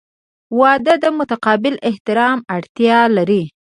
•واده 0.59 0.93
د 1.03 1.05
متقابل 1.17 1.75
احترام 1.89 2.37
اړتیا 2.57 2.99
لري. 3.17 3.43